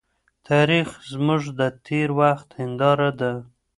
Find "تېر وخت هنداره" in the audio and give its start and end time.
1.85-3.09